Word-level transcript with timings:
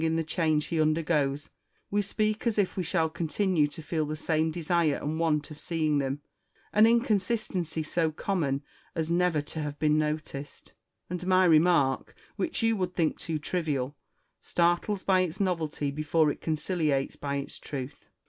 345 0.01 0.11
in 0.11 0.25
the 0.25 0.33
change 0.33 0.65
he 0.69 0.81
undergoes, 0.81 1.51
we 1.91 2.01
speak 2.01 2.47
as 2.47 2.57
if 2.57 2.75
we 2.75 2.81
shall 2.81 3.07
continue 3.07 3.67
to 3.67 3.83
feel 3.83 4.03
the 4.03 4.15
same 4.15 4.49
desire 4.49 4.95
and 4.95 5.19
want 5.19 5.51
of 5.51 5.59
seeing 5.59 5.99
them— 5.99 6.21
an 6.73 6.87
inconsistency 6.87 7.83
so 7.83 8.09
common 8.11 8.63
as 8.95 9.11
never 9.11 9.43
to 9.43 9.59
have 9.61 9.77
been 9.77 9.99
noticed: 9.99 10.73
and 11.07 11.27
my 11.27 11.45
remark, 11.45 12.15
which 12.35 12.63
you 12.63 12.75
would 12.75 12.95
think 12.95 13.19
too 13.19 13.37
trivial, 13.37 13.95
startles 14.39 15.03
by 15.03 15.19
its 15.19 15.39
novelty 15.39 15.91
before 15.91 16.31
it 16.31 16.41
conciliates 16.41 17.15
by 17.15 17.35
its 17.35 17.59
truth. 17.59 18.07